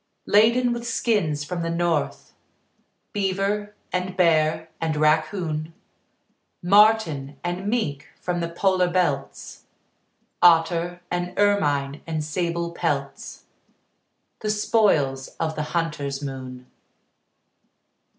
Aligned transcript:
Laden 0.25 0.73
with 0.73 0.87
skins 0.87 1.43
from 1.43 1.61
the 1.61 1.69
north, 1.69 2.33
Beaver 3.13 3.75
and 3.93 4.17
bear 4.17 4.67
and 4.81 4.95
raccoon, 4.97 5.75
Marten 6.63 7.37
and 7.43 7.67
mink 7.67 8.07
from 8.19 8.39
the 8.39 8.49
polar 8.49 8.89
belts, 8.89 9.65
Otter 10.41 11.01
and 11.11 11.37
ermine 11.37 12.01
and 12.07 12.23
sable 12.23 12.71
pelts 12.71 13.43
The 14.39 14.49
spoils 14.49 15.27
of 15.39 15.53
the 15.55 15.61
hunter's 15.69 16.19
moon. 16.19 16.65